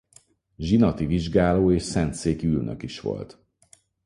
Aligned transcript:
Zsinati 0.57 1.05
vizsgáló 1.05 1.71
és 1.71 1.81
szentszéki 1.83 2.47
ülnök 2.47 2.83
is 2.83 2.99
volt. 2.99 3.43